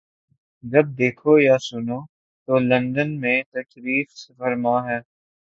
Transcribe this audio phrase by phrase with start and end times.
[0.63, 1.99] جب دیکھو یا سنو
[2.47, 5.01] تو لندن میں تشریف فرما ہیں۔